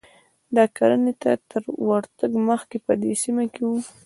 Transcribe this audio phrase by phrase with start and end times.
[0.55, 3.71] دا کرنې ته تر ورتګ مخکې په دې سیمه کې و